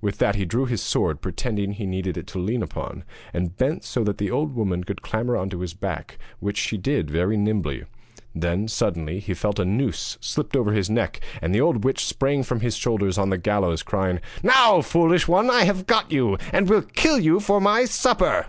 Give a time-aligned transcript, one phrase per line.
[0.00, 3.54] With that he drew his sword, pretending that he needed it to lean upon, and
[3.54, 7.10] bent so that the old woman could clamber on to his back, which she did
[7.10, 7.84] very nimbly.
[8.34, 12.42] Then, suddenly, he felt a noose slipped over his neck, and the old witch sprang
[12.42, 16.38] from his shoulders on to the gallows, crying: 'Now, foolish one, I have got you,
[16.50, 18.46] and will kill you for my supper.'